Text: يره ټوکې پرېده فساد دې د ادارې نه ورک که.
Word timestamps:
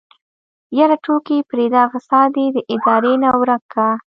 يره 0.77 0.95
ټوکې 1.03 1.37
پرېده 1.49 1.83
فساد 1.93 2.29
دې 2.35 2.45
د 2.55 2.57
ادارې 2.73 3.13
نه 3.23 3.29
ورک 3.39 3.63
که. 3.73 3.87